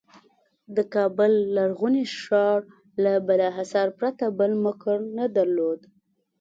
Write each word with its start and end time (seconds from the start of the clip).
د 0.75 0.77
کابل 0.95 1.31
لرغوني 1.55 2.05
ښار 2.19 2.59
له 3.03 3.13
بالاحصار 3.27 3.87
پرته 3.99 4.25
بل 4.39 4.51
مقر 4.65 4.97
نه 5.17 5.25
درلود. 5.37 5.79